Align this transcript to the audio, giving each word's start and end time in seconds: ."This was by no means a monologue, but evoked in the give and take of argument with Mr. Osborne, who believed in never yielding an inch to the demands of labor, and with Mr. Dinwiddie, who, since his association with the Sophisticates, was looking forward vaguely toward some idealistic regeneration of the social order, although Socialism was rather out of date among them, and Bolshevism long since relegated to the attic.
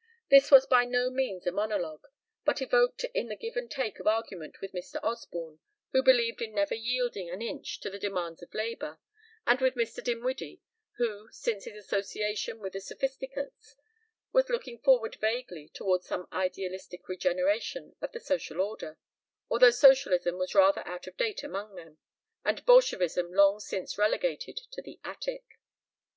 ."This 0.30 0.52
was 0.52 0.64
by 0.64 0.84
no 0.84 1.10
means 1.10 1.44
a 1.44 1.50
monologue, 1.50 2.06
but 2.44 2.62
evoked 2.62 3.02
in 3.14 3.26
the 3.26 3.34
give 3.34 3.56
and 3.56 3.68
take 3.68 3.98
of 3.98 4.06
argument 4.06 4.60
with 4.60 4.70
Mr. 4.70 5.00
Osborne, 5.02 5.58
who 5.90 6.04
believed 6.04 6.40
in 6.40 6.54
never 6.54 6.76
yielding 6.76 7.28
an 7.28 7.42
inch 7.42 7.80
to 7.80 7.90
the 7.90 7.98
demands 7.98 8.44
of 8.44 8.54
labor, 8.54 9.00
and 9.44 9.60
with 9.60 9.74
Mr. 9.74 10.00
Dinwiddie, 10.00 10.60
who, 10.98 11.26
since 11.32 11.64
his 11.64 11.74
association 11.84 12.60
with 12.60 12.74
the 12.74 12.78
Sophisticates, 12.80 13.74
was 14.30 14.48
looking 14.48 14.78
forward 14.78 15.16
vaguely 15.16 15.68
toward 15.70 16.04
some 16.04 16.28
idealistic 16.32 17.08
regeneration 17.08 17.96
of 18.00 18.12
the 18.12 18.20
social 18.20 18.60
order, 18.60 18.98
although 19.50 19.70
Socialism 19.70 20.38
was 20.38 20.54
rather 20.54 20.86
out 20.86 21.08
of 21.08 21.16
date 21.16 21.42
among 21.42 21.74
them, 21.74 21.98
and 22.44 22.64
Bolshevism 22.64 23.32
long 23.32 23.58
since 23.58 23.98
relegated 23.98 24.58
to 24.70 24.80
the 24.80 25.00
attic. 25.02 25.42